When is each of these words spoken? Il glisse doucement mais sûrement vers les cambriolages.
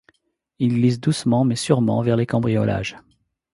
Il 0.57 0.73
glisse 0.77 0.99
doucement 0.99 1.43
mais 1.45 1.55
sûrement 1.55 2.01
vers 2.01 2.15
les 2.15 2.25
cambriolages. 2.25 2.97